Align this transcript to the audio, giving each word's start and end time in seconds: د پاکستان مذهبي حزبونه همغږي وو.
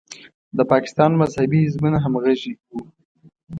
د 0.57 0.59
پاکستان 0.71 1.11
مذهبي 1.21 1.59
حزبونه 1.65 1.97
همغږي 2.05 2.53
وو. 2.57 2.81